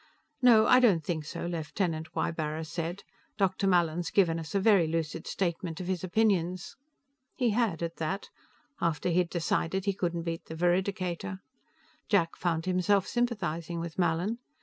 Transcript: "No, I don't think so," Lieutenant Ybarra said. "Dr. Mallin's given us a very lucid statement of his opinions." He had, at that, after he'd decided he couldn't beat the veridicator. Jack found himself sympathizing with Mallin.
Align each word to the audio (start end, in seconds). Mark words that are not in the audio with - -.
"No, 0.41 0.65
I 0.65 0.79
don't 0.79 1.03
think 1.03 1.25
so," 1.25 1.45
Lieutenant 1.45 2.07
Ybarra 2.17 2.65
said. 2.65 3.03
"Dr. 3.37 3.67
Mallin's 3.67 4.09
given 4.09 4.39
us 4.39 4.55
a 4.55 4.59
very 4.59 4.87
lucid 4.87 5.27
statement 5.27 5.79
of 5.79 5.85
his 5.85 6.03
opinions." 6.03 6.75
He 7.35 7.51
had, 7.51 7.83
at 7.83 7.97
that, 7.97 8.31
after 8.81 9.09
he'd 9.09 9.29
decided 9.29 9.85
he 9.85 9.93
couldn't 9.93 10.23
beat 10.23 10.45
the 10.45 10.55
veridicator. 10.55 11.41
Jack 12.09 12.35
found 12.35 12.65
himself 12.65 13.05
sympathizing 13.05 13.79
with 13.79 13.99
Mallin. 13.99 14.39